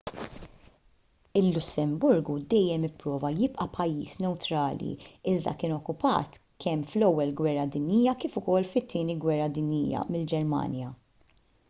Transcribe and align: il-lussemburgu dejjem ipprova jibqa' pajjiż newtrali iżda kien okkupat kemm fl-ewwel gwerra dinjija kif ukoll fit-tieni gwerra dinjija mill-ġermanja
il-lussemburgu 1.39 2.35
dejjem 2.53 2.87
ipprova 2.87 3.29
jibqa' 3.41 3.67
pajjiż 3.75 4.15
newtrali 4.23 4.89
iżda 5.33 5.53
kien 5.63 5.75
okkupat 5.77 6.39
kemm 6.65 6.87
fl-ewwel 6.93 7.33
gwerra 7.43 7.65
dinjija 7.77 8.17
kif 8.23 8.39
ukoll 8.43 8.69
fit-tieni 8.71 9.17
gwerra 9.27 9.51
dinjija 9.59 10.01
mill-ġermanja 10.17 10.91